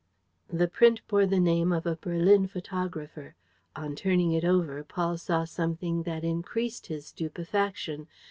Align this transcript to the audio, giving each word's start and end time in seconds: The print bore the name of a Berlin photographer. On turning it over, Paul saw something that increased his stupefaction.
The 0.51 0.67
print 0.67 1.07
bore 1.07 1.27
the 1.27 1.39
name 1.39 1.71
of 1.71 1.85
a 1.85 1.95
Berlin 1.95 2.47
photographer. 2.47 3.35
On 3.75 3.95
turning 3.95 4.31
it 4.31 4.43
over, 4.43 4.83
Paul 4.83 5.19
saw 5.19 5.43
something 5.45 6.01
that 6.09 6.23
increased 6.23 6.87
his 6.87 7.05
stupefaction. 7.05 8.07